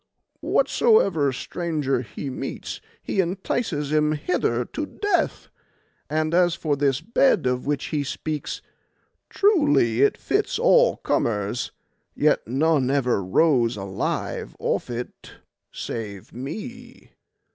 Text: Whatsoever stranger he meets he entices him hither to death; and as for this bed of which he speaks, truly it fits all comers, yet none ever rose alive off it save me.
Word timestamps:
Whatsoever 0.39 1.31
stranger 1.31 2.01
he 2.01 2.31
meets 2.31 2.81
he 3.03 3.19
entices 3.21 3.91
him 3.91 4.13
hither 4.13 4.65
to 4.65 4.87
death; 4.87 5.49
and 6.09 6.33
as 6.33 6.55
for 6.55 6.75
this 6.75 7.01
bed 7.01 7.45
of 7.45 7.67
which 7.67 7.89
he 7.93 8.03
speaks, 8.03 8.63
truly 9.29 10.01
it 10.01 10.17
fits 10.17 10.57
all 10.57 10.97
comers, 10.97 11.71
yet 12.15 12.47
none 12.47 12.89
ever 12.89 13.23
rose 13.23 13.77
alive 13.77 14.55
off 14.59 14.89
it 14.89 15.33
save 15.71 16.33
me. 16.33 17.11